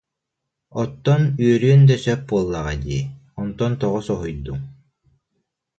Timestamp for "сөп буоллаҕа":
2.05-2.73